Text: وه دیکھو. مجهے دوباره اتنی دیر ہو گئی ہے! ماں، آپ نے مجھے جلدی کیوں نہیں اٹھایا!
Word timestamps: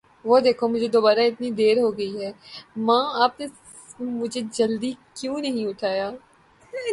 وه 0.25 0.39
دیکھو. 0.39 0.65
مجهے 0.67 0.87
دوباره 0.87 1.21
اتنی 1.23 1.49
دیر 1.51 1.75
ہو 1.77 1.89
گئی 1.97 2.13
ہے! 2.21 2.31
ماں، 2.87 3.03
آپ 3.23 3.39
نے 3.39 3.45
مجھے 3.99 4.41
جلدی 4.53 4.91
کیوں 5.15 5.37
نہیں 5.39 5.65
اٹھایا! 5.67 6.07